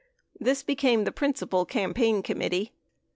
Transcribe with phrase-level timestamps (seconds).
[0.39, 2.71] 5 This became the principal campaign committee.